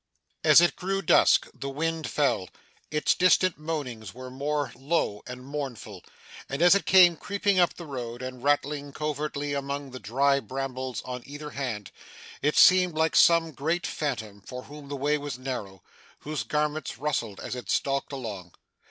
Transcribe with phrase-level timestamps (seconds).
[0.43, 2.49] As it grew dusk, the wind fell;
[2.89, 6.03] its distant moanings were more low and mournful;
[6.49, 11.03] and, as it came creeping up the road, and rattling covertly among the dry brambles
[11.05, 11.91] on either hand,
[12.41, 15.83] it seemed like some great phantom for whom the way was narrow,
[16.21, 18.53] whose garments rustled as it stalked along.